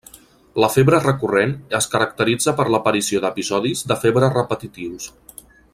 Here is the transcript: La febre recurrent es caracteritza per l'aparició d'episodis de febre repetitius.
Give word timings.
La 0.61 0.69
febre 0.75 1.01
recurrent 1.03 1.53
es 1.81 1.89
caracteritza 1.91 2.55
per 2.61 2.67
l'aparició 2.77 3.21
d'episodis 3.27 3.87
de 3.93 3.99
febre 4.07 4.31
repetitius. 4.37 5.11